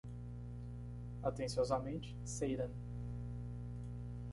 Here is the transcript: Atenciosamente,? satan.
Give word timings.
Atenciosamente,? 1.21 2.15
satan. 2.23 2.71